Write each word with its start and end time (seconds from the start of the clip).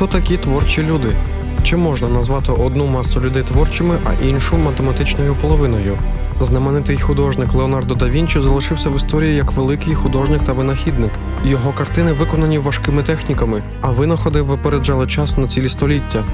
Хто 0.00 0.06
такі 0.06 0.36
творчі 0.36 0.82
люди? 0.82 1.16
Чи 1.62 1.76
можна 1.76 2.08
назвати 2.08 2.52
одну 2.52 2.86
масу 2.86 3.20
людей 3.20 3.42
творчими, 3.42 3.98
а 4.04 4.24
іншу 4.24 4.56
математичною 4.56 5.36
половиною? 5.36 5.98
Знаменитий 6.40 6.98
художник 6.98 7.54
Леонардо 7.54 7.94
да 7.94 8.06
Вінчі 8.06 8.40
залишився 8.40 8.90
в 8.90 8.96
історії 8.96 9.36
як 9.36 9.52
великий 9.52 9.94
художник 9.94 10.42
та 10.42 10.52
винахідник. 10.52 11.10
Його 11.44 11.72
картини 11.72 12.12
виконані 12.12 12.58
важкими 12.58 13.02
техніками, 13.02 13.62
а 13.80 13.90
винаходи 13.90 14.42
випереджали 14.42 15.06
час 15.06 15.38
на 15.38 15.48
цілі 15.48 15.68
століття. 15.68 16.24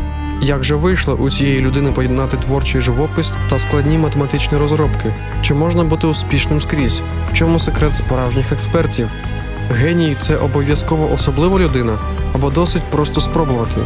Як 0.40 0.64
же 0.64 0.74
вийшло 0.74 1.14
у 1.14 1.30
цієї 1.30 1.60
людини 1.60 1.92
поєднати 1.92 2.36
творчий 2.36 2.80
живопис 2.80 3.32
та 3.50 3.58
складні 3.58 3.98
математичні 3.98 4.58
розробки? 4.58 5.14
Чи 5.42 5.54
можна 5.54 5.84
бути 5.84 6.06
успішним 6.06 6.60
скрізь? 6.60 7.02
В 7.30 7.32
чому 7.32 7.58
секрет 7.58 7.94
справжніх 7.94 8.52
експертів? 8.52 9.08
Геній 9.70 10.16
це 10.20 10.36
обов'язково 10.36 11.12
особлива 11.12 11.58
людина 11.58 11.98
або 12.34 12.50
досить 12.50 12.90
просто 12.90 13.20
спробувати. 13.20 13.80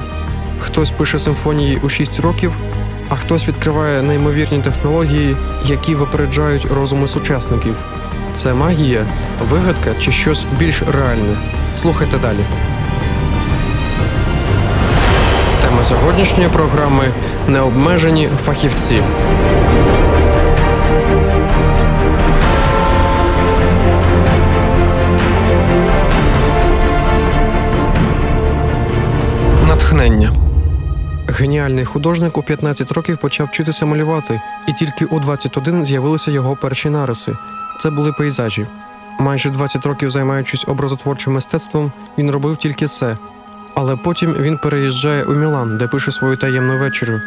Хтось 0.59 0.91
пише 0.91 1.19
симфонії 1.19 1.79
у 1.83 1.89
6 1.89 2.20
років, 2.20 2.56
а 3.09 3.16
хтось 3.16 3.48
відкриває 3.48 4.03
неймовірні 4.03 4.59
технології, 4.59 5.37
які 5.65 5.95
випереджають 5.95 6.65
розуми 6.65 7.09
сучасників. 7.09 7.77
Це 8.34 8.55
магія, 8.55 9.05
вигадка 9.51 9.91
чи 10.01 10.12
щось 10.12 10.45
більш 10.59 10.83
реальне. 10.83 11.37
Слухайте 11.77 12.19
далі. 12.19 12.45
Тема 15.62 15.84
сьогоднішньої 15.84 16.48
програми 16.48 17.05
необмежені 17.48 18.28
фахівці. 18.45 19.03
Геніальний 31.41 31.84
художник 31.84 32.38
у 32.38 32.42
15 32.42 32.92
років 32.92 33.19
почав 33.19 33.46
вчитися 33.46 33.86
малювати, 33.86 34.41
і 34.69 34.72
тільки 34.72 35.05
у 35.05 35.20
21 35.20 35.84
з'явилися 35.84 36.30
його 36.30 36.56
перші 36.56 36.91
нариси. 36.91 37.36
Це 37.80 37.91
були 37.91 38.12
пейзажі. 38.12 38.66
Майже 39.20 39.50
20 39.50 39.86
років 39.86 40.11
займаючись 40.11 40.64
образотворчим 40.68 41.33
мистецтвом, 41.33 41.92
він 42.18 42.30
робив 42.30 42.56
тільки 42.56 42.86
це. 42.86 43.16
Але 43.74 43.96
потім 43.96 44.33
він 44.33 44.58
переїжджає 44.58 45.24
у 45.24 45.34
Мілан, 45.34 45.78
де 45.78 45.88
пише 45.88 46.12
свою 46.12 46.36
таємну 46.36 46.78
вечерю, 46.78 47.20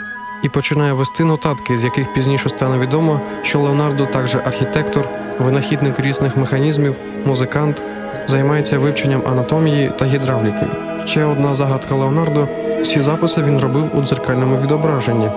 і 0.43 0.49
починає 0.49 0.93
вести 0.93 1.23
нотатки, 1.23 1.77
з 1.77 1.83
яких 1.83 2.13
пізніше 2.13 2.49
стане 2.49 2.77
відомо, 2.77 3.21
що 3.43 3.59
Леонардо 3.59 4.05
також 4.05 4.35
архітектор, 4.35 5.09
винахідник 5.39 5.99
різних 5.99 6.37
механізмів, 6.37 6.95
музикант, 7.25 7.83
займається 8.27 8.79
вивченням 8.79 9.21
анатомії 9.27 9.91
та 9.99 10.05
гідравліки. 10.05 10.67
Ще 11.05 11.25
одна 11.25 11.55
загадка 11.55 11.95
Леонардо 11.95 12.47
всі 12.83 13.01
записи 13.01 13.43
він 13.43 13.59
робив 13.59 13.89
у 13.93 14.01
дзеркальному 14.01 14.57
відображенні. 14.63 15.29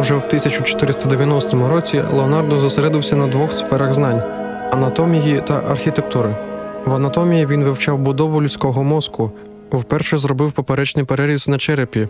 Уже 0.00 0.14
в 0.14 0.22
1490 0.26 1.68
році 1.68 2.02
Леонардо 2.12 2.58
зосередився 2.58 3.16
на 3.16 3.26
двох 3.26 3.52
сферах 3.52 3.92
знань 3.92 4.22
анатомії 4.70 5.42
та 5.46 5.62
архітектури. 5.70 6.34
В 6.84 6.94
анатомії 6.94 7.46
він 7.46 7.64
вивчав 7.64 7.98
будову 7.98 8.42
людського 8.42 8.84
мозку, 8.84 9.30
вперше 9.72 10.18
зробив 10.18 10.52
поперечний 10.52 11.04
переріз 11.04 11.48
на 11.48 11.58
черепі, 11.58 12.08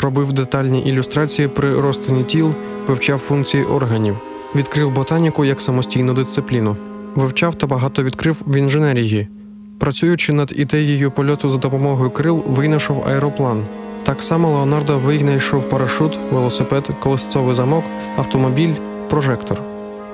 робив 0.00 0.32
детальні 0.32 0.82
ілюстрації 0.82 1.48
при 1.48 1.80
розтині 1.80 2.24
тіл, 2.24 2.54
вивчав 2.86 3.18
функції 3.18 3.64
органів, 3.64 4.16
відкрив 4.54 4.90
ботаніку 4.90 5.44
як 5.44 5.60
самостійну 5.60 6.14
дисципліну, 6.14 6.76
вивчав 7.14 7.54
та 7.54 7.66
багато 7.66 8.02
відкрив 8.02 8.42
в 8.46 8.56
інженерії. 8.56 9.28
Працюючи 9.78 10.32
над 10.32 10.52
ідеєю 10.56 11.10
польоту 11.10 11.50
за 11.50 11.58
допомогою 11.58 12.10
крил, 12.10 12.42
винайшов 12.46 13.04
аероплан. 13.08 13.64
Так 14.02 14.22
само 14.22 14.50
Леонардо 14.50 14.98
винайшов 14.98 15.68
парашут, 15.68 16.18
велосипед, 16.30 16.88
колесцовий 17.00 17.54
замок, 17.54 17.84
автомобіль, 18.16 18.74
прожектор. 19.08 19.60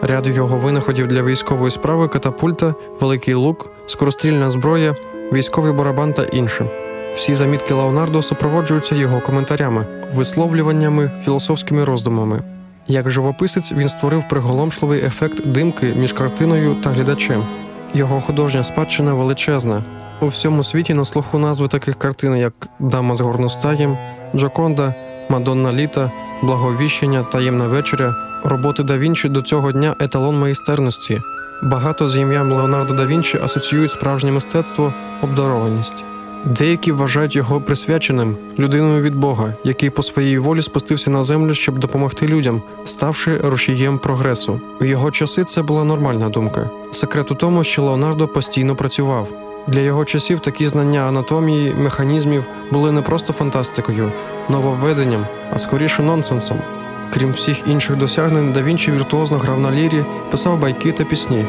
Ряд 0.02 0.26
його 0.26 0.56
винаходів 0.56 1.06
для 1.06 1.22
військової 1.22 1.70
справи, 1.70 2.08
катапульта, 2.08 2.74
великий 3.00 3.34
лук, 3.34 3.70
скорострільна 3.86 4.50
зброя, 4.50 4.94
військовий 5.32 5.72
барабан 5.72 6.12
та 6.12 6.22
інше. 6.22 6.66
Всі 7.14 7.34
замітки 7.34 7.74
Леонардо 7.74 8.22
супроводжуються 8.22 8.94
його 8.94 9.20
коментарями, 9.20 9.86
висловлюваннями, 10.14 11.10
філософськими 11.24 11.84
роздумами. 11.84 12.42
Як 12.88 13.10
живописець 13.10 13.72
він 13.72 13.88
створив 13.88 14.28
приголомшливий 14.28 15.04
ефект 15.04 15.46
димки 15.46 15.94
між 15.96 16.12
картиною 16.12 16.74
та 16.74 16.90
глядачем. 16.90 17.44
Його 17.94 18.20
художня 18.20 18.64
спадщина 18.64 19.14
величезна. 19.14 19.82
У 20.20 20.26
всьому 20.26 20.64
світі 20.64 20.94
на 20.94 21.04
слуху 21.04 21.38
назви 21.38 21.68
таких 21.68 21.98
картин, 21.98 22.36
як 22.36 22.52
Дама 22.78 23.14
з 23.16 23.20
горностаєм, 23.20 23.98
Джоконда, 24.36 24.94
Мадонна 25.28 25.72
Літа, 25.72 26.10
Благовіщення, 26.42 27.22
Таємна 27.22 27.68
вечеря, 27.68 28.14
роботи 28.44 28.82
да 28.82 28.98
Вінчі 28.98 29.28
до 29.28 29.42
цього 29.42 29.72
дня 29.72 29.94
еталон 30.00 30.38
майстерності. 30.38 31.20
Багато 31.62 32.08
з 32.08 32.16
ім'ям 32.16 32.52
Леонардо 32.52 32.94
да 32.94 33.06
Вінчі 33.06 33.38
асоціюють 33.38 33.90
справжнє 33.90 34.32
мистецтво, 34.32 34.92
обдарованість. 35.22 36.04
Деякі 36.44 36.92
вважають 36.92 37.36
його 37.36 37.60
присвяченим 37.60 38.36
людиною 38.58 39.02
від 39.02 39.14
Бога, 39.14 39.54
який 39.64 39.90
по 39.90 40.02
своїй 40.02 40.38
волі 40.38 40.62
спустився 40.62 41.10
на 41.10 41.22
землю, 41.22 41.54
щоб 41.54 41.78
допомогти 41.78 42.26
людям, 42.26 42.62
ставши 42.84 43.38
рушієм 43.38 43.98
прогресу. 43.98 44.60
В 44.80 44.84
його 44.84 45.10
часи 45.10 45.44
це 45.44 45.62
була 45.62 45.84
нормальна 45.84 46.28
думка. 46.28 46.70
Секрет 46.92 47.30
у 47.30 47.34
тому, 47.34 47.64
що 47.64 47.82
Леонардо 47.82 48.28
постійно 48.28 48.76
працював. 48.76 49.28
Для 49.66 49.80
його 49.80 50.04
часів 50.04 50.40
такі 50.40 50.68
знання 50.68 51.00
анатомії, 51.00 51.74
механізмів 51.74 52.44
були 52.70 52.92
не 52.92 53.02
просто 53.02 53.32
фантастикою, 53.32 54.12
нововведенням, 54.48 55.26
а 55.52 55.58
скоріше 55.58 56.02
нонсенсом. 56.02 56.58
Крім 57.14 57.32
всіх 57.32 57.68
інших 57.68 57.96
досягнень, 57.96 58.52
да 58.52 58.62
Вінчі 58.62 58.92
віртуозно 58.92 59.38
грав 59.38 59.60
на 59.60 59.70
лірі, 59.70 60.04
писав 60.30 60.60
байки 60.60 60.92
та 60.92 61.04
пісні. 61.04 61.44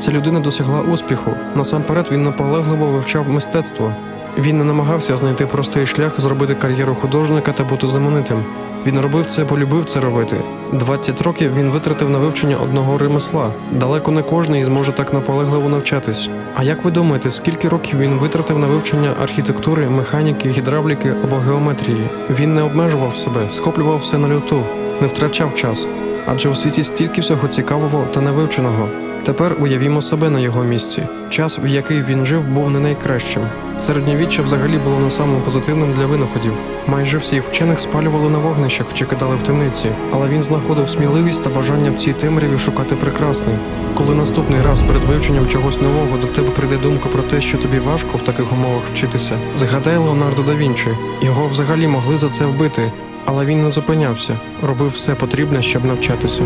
Ця 0.00 0.10
людина 0.10 0.40
досягла 0.40 0.80
успіху. 0.80 1.30
Насамперед 1.54 2.06
він 2.10 2.24
наполегливо 2.24 2.86
вивчав 2.86 3.28
мистецтво. 3.28 3.94
Він 4.38 4.58
не 4.58 4.64
намагався 4.64 5.16
знайти 5.16 5.46
простий 5.46 5.86
шлях 5.86 6.20
зробити 6.20 6.54
кар'єру 6.54 6.94
художника 6.94 7.52
та 7.52 7.64
бути 7.64 7.88
знаменитим. 7.88 8.44
Він 8.86 9.00
робив 9.00 9.26
це, 9.26 9.44
полюбив 9.44 9.84
це 9.84 10.00
робити. 10.00 10.36
20 10.72 11.22
років 11.22 11.54
він 11.56 11.70
витратив 11.70 12.10
на 12.10 12.18
вивчення 12.18 12.56
одного 12.56 12.98
ремесла. 12.98 13.50
Далеко 13.72 14.10
не 14.10 14.22
кожний 14.22 14.64
зможе 14.64 14.92
так 14.92 15.12
наполегливо 15.12 15.68
навчатись. 15.68 16.28
А 16.56 16.62
як 16.62 16.84
ви 16.84 16.90
думаєте, 16.90 17.30
скільки 17.30 17.68
років 17.68 17.98
він 17.98 18.10
витратив 18.10 18.58
на 18.58 18.66
вивчення 18.66 19.14
архітектури, 19.22 19.90
механіки, 19.90 20.48
гідравліки 20.48 21.14
або 21.24 21.36
геометрії? 21.36 22.08
Він 22.30 22.54
не 22.54 22.62
обмежував 22.62 23.16
себе, 23.16 23.48
схоплював 23.48 23.98
все 23.98 24.18
на 24.18 24.28
люту, 24.28 24.62
не 25.00 25.06
втрачав 25.06 25.54
час. 25.54 25.86
Адже 26.26 26.48
у 26.48 26.54
світі 26.54 26.84
стільки 26.84 27.20
всього 27.20 27.48
цікавого 27.48 28.06
та 28.14 28.20
невивченого. 28.20 28.88
Тепер 29.24 29.56
уявімо 29.60 30.02
себе 30.02 30.30
на 30.30 30.40
його 30.40 30.64
місці. 30.64 31.02
Час, 31.30 31.58
в 31.58 31.66
який 31.66 32.02
він 32.02 32.26
жив, 32.26 32.44
був 32.44 32.70
не 32.70 32.80
найкращим. 32.80 33.42
Середньовіччя 33.78 34.42
взагалі 34.42 34.78
було 34.78 35.00
не 35.00 35.10
самим 35.10 35.42
позитивним 35.42 35.92
для 35.92 36.06
винаходів. 36.06 36.52
Майже 36.86 37.18
всі 37.18 37.40
вчених 37.40 37.80
спалювали 37.80 38.30
на 38.30 38.38
вогнищах 38.38 38.86
чи 38.94 39.04
кидали 39.04 39.36
в 39.36 39.42
темниці, 39.42 39.90
але 40.12 40.28
він 40.28 40.42
знаходив 40.42 40.88
сміливість 40.88 41.42
та 41.42 41.50
бажання 41.50 41.90
в 41.90 41.94
цій 41.94 42.12
темряві 42.12 42.58
шукати 42.58 42.94
прекрасне. 42.94 43.58
Коли 43.94 44.14
наступний 44.14 44.62
раз 44.62 44.82
перед 44.82 45.04
вивченням 45.04 45.48
чогось 45.48 45.80
нового 45.80 46.16
до 46.16 46.26
тебе 46.26 46.50
прийде 46.50 46.76
думка 46.76 47.08
про 47.08 47.22
те, 47.22 47.40
що 47.40 47.58
тобі 47.58 47.78
важко 47.78 48.18
в 48.18 48.24
таких 48.24 48.52
умовах 48.52 48.82
вчитися, 48.92 49.38
згадай 49.56 49.96
Леонардо 49.96 50.42
да 50.42 50.54
Вінчі. 50.54 50.88
Його 51.22 51.48
взагалі 51.48 51.88
могли 51.88 52.18
за 52.18 52.30
це 52.30 52.46
вбити, 52.46 52.92
але 53.24 53.44
він 53.44 53.62
не 53.62 53.70
зупинявся, 53.70 54.38
робив 54.62 54.88
все 54.88 55.14
потрібне, 55.14 55.62
щоб 55.62 55.84
навчатися. 55.84 56.42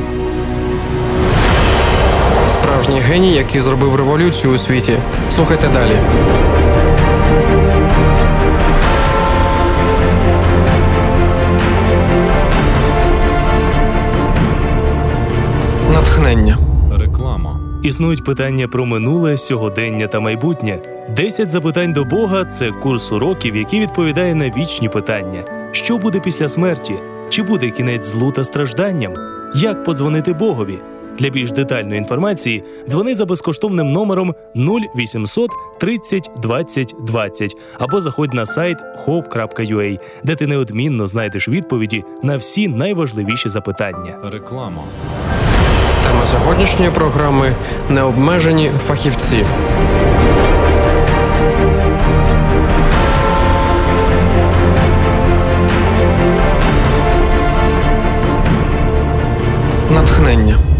Справжній 2.85 3.15
геній, 3.15 3.35
який 3.35 3.61
зробив 3.61 3.95
революцію 3.95 4.55
у 4.55 4.59
світі. 4.59 4.93
Слухайте 5.31 5.69
далі. 5.69 5.97
Натхнення. 15.93 16.59
Реклама. 16.99 17.61
Існують 17.83 18.25
питання 18.25 18.69
про 18.69 18.87
минуле, 18.87 19.37
сьогодення 19.37 20.07
та 20.07 20.21
майбутнє. 20.21 20.79
10 21.17 21.51
запитань 21.51 21.93
до 21.93 22.05
Бога 22.05 22.45
це 22.45 22.71
курс 22.71 23.13
уроків, 23.13 23.57
який 23.57 23.81
відповідає 23.81 24.35
на 24.35 24.51
вічні 24.51 24.89
питання: 24.89 25.45
що 25.73 25.99
буде 25.99 26.21
після 26.21 26.49
смерті? 26.49 26.95
Чи 27.29 27.43
буде 27.43 27.71
кінець 27.71 28.07
злу 28.07 28.33
та 28.33 28.45
стражданням? 28.45 29.13
Як 29.55 29.85
подзвонити 29.85 30.33
Богові? 30.33 30.79
Для 31.19 31.31
більш 31.31 31.53
детальної 31.53 31.99
інформації 31.99 32.65
дзвони 32.89 33.15
за 33.15 33.27
безкоштовним 33.27 33.93
номером 33.93 34.35
0800 34.57 35.51
30 35.81 36.31
20 36.43 36.95
20 37.01 37.57
або 37.79 38.01
заходь 38.01 38.35
на 38.35 38.47
сайт 38.47 38.79
hope.ua, 39.07 39.99
де 40.25 40.37
ти 40.37 40.47
неодмінно 40.47 41.07
знайдеш 41.07 41.49
відповіді 41.49 42.05
на 42.23 42.37
всі 42.37 42.69
найважливіші 42.69 43.49
запитання. 43.49 44.19
Реклама 44.33 44.83
тема 46.05 46.27
сьогоднішньої 46.27 46.91
програми 46.91 47.55
необмежені 47.91 48.71
фахівці. 48.87 49.45
Натхнення 59.91 60.74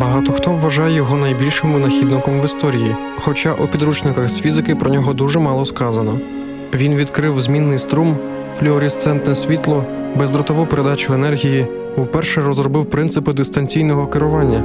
Багато 0.00 0.32
хто 0.32 0.50
вважає 0.50 0.94
його 0.94 1.16
найбільшим 1.16 1.72
винахідником 1.72 2.40
в 2.40 2.44
історії, 2.44 2.96
хоча 3.18 3.52
у 3.52 3.66
підручниках 3.66 4.28
з 4.28 4.40
фізики 4.40 4.74
про 4.74 4.90
нього 4.90 5.12
дуже 5.12 5.38
мало 5.38 5.64
сказано. 5.64 6.18
Він 6.74 6.94
відкрив 6.94 7.40
змінний 7.40 7.78
струм, 7.78 8.16
флюоресцентне 8.58 9.34
світло, 9.34 9.84
бездротову 10.16 10.66
передачу 10.66 11.12
енергії, 11.12 11.66
вперше 11.98 12.40
розробив 12.40 12.90
принципи 12.90 13.32
дистанційного 13.32 14.06
керування, 14.06 14.62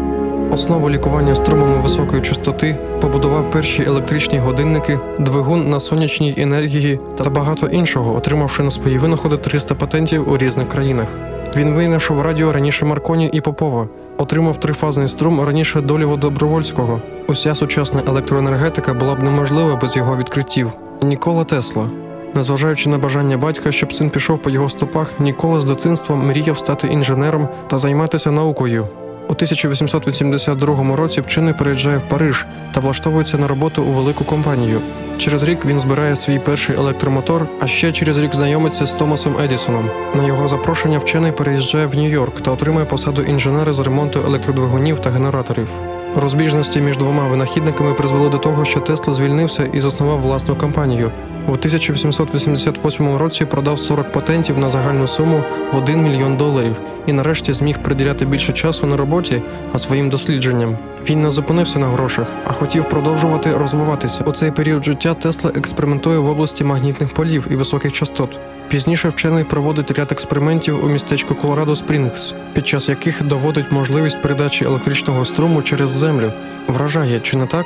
основу 0.52 0.90
лікування 0.90 1.36
струмами 1.36 1.78
високої 1.78 2.22
частоти, 2.22 2.78
побудував 3.02 3.52
перші 3.52 3.84
електричні 3.84 4.40
годинники, 4.40 5.00
двигун 5.20 5.70
на 5.70 5.80
сонячній 5.80 6.34
енергії 6.38 7.00
та 7.18 7.30
багато 7.30 7.68
іншого, 7.68 8.16
отримавши 8.16 8.64
на 8.64 8.72
свої 8.72 8.98
винаходи 8.98 9.38
300 9.38 9.76
патентів 9.76 10.32
у 10.32 10.38
різних 10.38 10.68
країнах. 10.68 11.08
Він 11.56 11.74
винайшов 11.74 12.22
радіо 12.22 12.52
раніше 12.52 12.86
Марконі 12.86 13.30
і 13.34 13.42
Попова, 13.42 13.88
отримав 14.22 14.60
трифазний 14.60 15.08
струм 15.08 15.42
раніше 15.42 15.82
Доліво 15.82 16.18
Добровольського. 16.18 17.02
Уся 17.28 17.56
сучасна 17.56 18.04
електроенергетика 18.08 18.94
була 18.94 19.16
б 19.16 19.24
неможлива 19.24 19.76
без 19.76 19.96
його 19.96 20.18
відкриттів. 20.18 20.72
Нікола 21.02 21.44
Тесла. 21.44 21.90
Незважаючи 22.34 22.90
на 22.90 22.98
бажання 22.98 23.38
батька, 23.38 23.72
щоб 23.72 23.94
син 23.94 24.10
пішов 24.10 24.42
по 24.42 24.50
його 24.50 24.70
стопах, 24.70 25.20
Нікола 25.20 25.60
з 25.60 25.66
дитинства 25.66 26.16
мріяв 26.16 26.58
стати 26.58 26.88
інженером 26.88 27.48
та 27.68 27.78
займатися 27.78 28.32
наукою. 28.32 28.88
У 29.32 29.34
1882 29.34 30.96
році 30.96 31.22
вчений 31.22 31.54
переїжджає 31.54 31.98
в 31.98 32.10
Париж 32.10 32.46
та 32.74 32.80
влаштовується 32.80 33.38
на 33.38 33.48
роботу 33.48 33.84
у 33.84 33.92
велику 33.92 34.24
компанію. 34.24 34.82
Через 35.18 35.44
рік 35.44 35.66
він 35.66 35.80
збирає 35.80 36.16
свій 36.16 36.40
перший 36.40 36.76
електромотор, 36.76 37.48
а 37.60 37.68
ще 37.68 37.92
через 37.92 38.18
рік 38.18 38.36
знайомиться 38.36 38.86
з 38.86 38.92
Томасом 38.92 39.38
Едісоном. 39.42 39.90
На 40.16 40.28
його 40.28 40.48
запрошення 40.48 40.98
вчений 40.98 41.32
переїжджає 41.32 41.86
в 41.86 41.96
Нью-Йорк 41.96 42.42
та 42.42 42.52
отримує 42.52 42.86
посаду 42.86 43.22
інженера 43.22 43.74
з 43.74 43.80
ремонту 43.80 44.20
електродвигунів 44.20 45.00
та 45.00 45.10
генераторів. 45.10 45.68
Розбіжності 46.16 46.82
між 46.82 46.98
двома 46.98 47.28
винахідниками 47.28 47.94
призвели 47.94 48.30
до 48.30 48.38
того, 48.38 48.66
що 48.66 48.80
Тесла 48.80 49.14
звільнився 49.14 49.64
і 49.74 49.80
заснував 49.80 50.22
власну 50.22 50.56
компанію. 50.56 51.12
У 51.48 51.52
1888 51.52 53.16
році 53.16 53.46
продав 53.46 53.80
40 53.80 54.12
патентів 54.12 54.58
на 54.58 54.70
загальну 54.70 55.08
суму 55.08 55.44
в 55.74 55.78
1 55.78 56.04
мільйон 56.04 56.38
доларів 56.38 56.76
і 57.08 57.14
нарешті 57.14 57.54
зміг 57.54 57.80
приділяти 57.84 58.26
більше 58.26 58.54
часу 58.54 58.88
на 58.88 58.98
роботі, 58.98 59.42
а 59.74 59.78
своїм 59.78 60.10
дослідженням. 60.10 60.78
Він 61.10 61.22
не 61.22 61.32
зупинився 61.32 61.80
на 61.80 61.88
грошах, 61.88 62.28
а 62.48 62.54
хотів 62.54 62.90
продовжувати 62.90 63.58
розвиватися. 63.58 64.24
У 64.24 64.32
цей 64.32 64.52
період 64.52 64.86
життя 64.86 65.14
Тесла 65.14 65.52
експериментує 65.56 66.18
в 66.18 66.28
області 66.28 66.64
магнітних 66.64 67.14
полів 67.14 67.48
і 67.50 67.56
високих 67.56 67.92
частот. 67.92 68.40
Пізніше 68.72 69.10
вчений 69.10 69.44
проводить 69.44 69.92
ряд 69.92 70.12
експериментів 70.12 70.86
у 70.86 70.90
містечку 70.90 71.36
Колорадо 71.36 71.76
Спрінгс, 71.76 72.34
під 72.54 72.68
час 72.68 72.90
яких 72.90 73.24
доводить 73.24 73.72
можливість 73.72 74.22
передачі 74.22 74.66
електричного 74.66 75.26
струму 75.26 75.62
через 75.62 75.90
землю. 76.02 76.32
Вражає, 76.68 77.20
чи 77.20 77.38
не 77.38 77.46
так? 77.46 77.66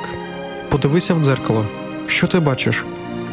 Подивися 0.68 1.14
в 1.14 1.24
дзеркало. 1.24 1.64
Що 2.06 2.26
ти 2.26 2.40
бачиш? 2.40 2.84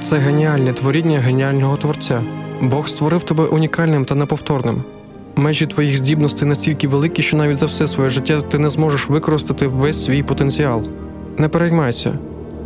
Це 0.04 0.18
геніальне 0.18 0.74
творіння 0.74 1.20
геніального 1.20 1.78
творця. 1.78 2.22
Бог 2.62 2.88
створив 2.88 3.24
тебе 3.24 3.44
унікальним 3.44 4.06
та 4.06 4.16
неповторним. 4.16 4.84
Межі 5.36 5.66
твоїх 5.66 5.98
здібностей 5.98 6.48
настільки 6.48 6.88
великі, 6.88 7.24
що 7.24 7.38
навіть 7.38 7.58
за 7.58 7.66
все 7.66 7.88
своє 7.88 8.10
життя 8.10 8.42
ти 8.42 8.60
не 8.60 8.70
зможеш 8.70 9.10
використати 9.10 9.68
весь 9.68 10.04
свій 10.04 10.24
потенціал. 10.24 10.84
Не 11.38 11.48
переймайся. 11.50 12.14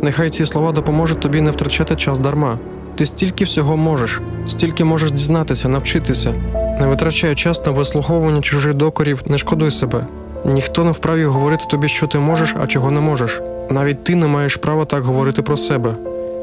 Нехай 0.02 0.30
ці 0.30 0.46
слова 0.46 0.72
допоможуть 0.72 1.20
тобі 1.20 1.40
не 1.40 1.50
втрачати 1.50 1.96
час 1.96 2.18
дарма. 2.18 2.58
Ти 2.94 3.06
стільки 3.06 3.44
всього 3.44 3.76
можеш, 3.76 4.20
стільки 4.46 4.84
можеш 4.84 5.12
дізнатися, 5.12 5.68
навчитися. 5.68 6.34
Не 6.80 6.86
витрачай 6.86 7.34
час 7.34 7.66
на 7.66 7.72
вислуховування 7.72 8.40
чужих 8.42 8.74
докорів, 8.74 9.22
не 9.26 9.38
шкодуй 9.38 9.70
себе. 9.70 10.06
Ніхто 10.44 10.84
не 10.84 10.90
вправі 10.90 11.24
говорити 11.24 11.64
тобі, 11.70 11.88
що 11.88 12.06
ти 12.06 12.18
можеш, 12.18 12.54
а 12.62 12.66
чого 12.66 12.90
не 12.90 13.00
можеш. 13.00 13.40
Навіть 13.70 14.04
ти 14.04 14.14
не 14.14 14.26
маєш 14.26 14.56
права 14.56 14.84
так 14.84 15.02
говорити 15.02 15.42
про 15.42 15.56
себе. 15.56 15.94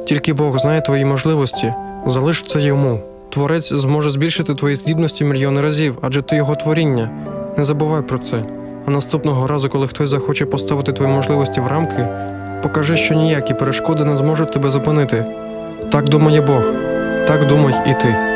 Тільки 0.05 0.33
Бог 0.33 0.59
знає 0.59 0.81
твої 0.81 1.05
можливості, 1.05 1.73
залиш 2.05 2.43
це 2.43 2.61
йому. 2.61 2.99
Творець 3.29 3.73
зможе 3.73 4.11
збільшити 4.11 4.55
твої 4.55 4.75
здібності 4.75 5.25
мільйони 5.25 5.61
разів, 5.61 5.97
адже 6.01 6.21
ти 6.21 6.35
його 6.35 6.55
творіння. 6.55 7.09
Не 7.57 7.63
забувай 7.63 8.01
про 8.01 8.17
це. 8.17 8.43
А 8.85 8.91
наступного 8.91 9.47
разу, 9.47 9.69
коли 9.69 9.87
хтось 9.87 10.09
захоче 10.09 10.45
поставити 10.45 10.93
твої 10.93 11.11
можливості 11.11 11.61
в 11.61 11.67
рамки, 11.67 12.07
покажи, 12.63 12.95
що 12.95 13.15
ніякі 13.15 13.53
перешкоди 13.53 14.03
не 14.03 14.17
зможуть 14.17 14.51
тебе 14.51 14.71
зупинити. 14.71 15.25
Так 15.91 16.09
думає 16.09 16.41
Бог, 16.41 16.61
так 17.27 17.47
думай 17.47 17.73
і 17.87 17.93
ти. 17.93 18.34